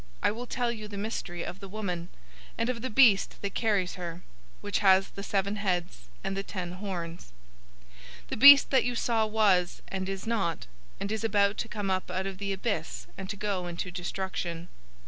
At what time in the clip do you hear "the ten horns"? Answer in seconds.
6.35-7.31